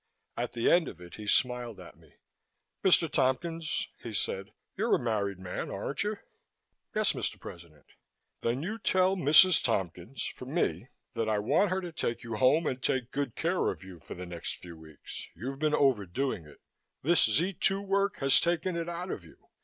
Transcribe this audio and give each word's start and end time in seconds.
At 0.35 0.53
the 0.53 0.67
end 0.71 0.87
of 0.87 0.99
it, 0.99 1.17
he 1.17 1.27
smiled 1.27 1.79
at 1.79 1.95
me. 1.95 2.15
"Mr. 2.83 3.07
Tompkins," 3.07 3.87
he 4.01 4.13
said, 4.15 4.51
"you're 4.75 4.95
a 4.95 4.99
married 4.99 5.37
man, 5.37 5.69
aren't 5.69 6.01
you?" 6.01 6.17
"Yes, 6.95 7.13
Mr. 7.13 7.39
President." 7.39 7.85
"Then 8.41 8.63
you 8.63 8.79
tell 8.79 9.15
Mrs. 9.15 9.61
Tompkins 9.63 10.25
for 10.25 10.45
me 10.47 10.87
that 11.13 11.29
I 11.29 11.37
want 11.37 11.69
her 11.69 11.81
to 11.81 11.91
take 11.91 12.23
you 12.23 12.37
home 12.37 12.65
and 12.65 12.81
take 12.81 13.11
good 13.11 13.35
care 13.35 13.69
of 13.69 13.83
you 13.83 13.99
for 13.99 14.15
the 14.15 14.25
next 14.25 14.55
few 14.55 14.75
weeks. 14.75 15.27
You've 15.35 15.59
been 15.59 15.75
overdoing 15.75 16.47
it. 16.47 16.61
This 17.03 17.23
Z 17.25 17.53
2 17.59 17.79
work 17.79 18.15
has 18.17 18.41
taken 18.41 18.75
it 18.75 18.89
out 18.89 19.11
of 19.11 19.23
you. 19.23 19.49